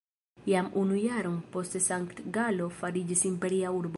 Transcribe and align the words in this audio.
Jam 0.51 0.69
unu 0.83 0.97
jaron 1.01 1.35
poste 1.57 1.83
Sankt-Galo 1.89 2.73
fariĝis 2.81 3.25
imperia 3.33 3.75
urbo. 3.81 3.89